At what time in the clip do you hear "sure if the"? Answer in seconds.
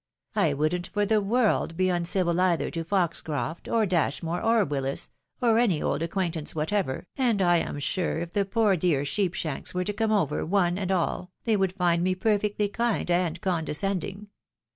7.77-8.43